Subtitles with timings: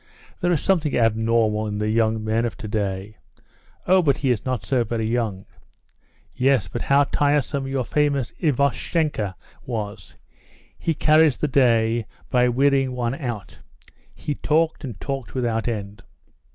[0.39, 3.17] "There is something abnormal in the young men of to day."
[3.85, 5.45] "Oh, but he is not so very young."
[6.33, 6.67] "Yes.
[6.67, 10.15] But how tiresome your famous Ivoshenka was.
[10.79, 13.59] He carries the day by wearying one out.
[14.15, 16.01] He talked and talked without end."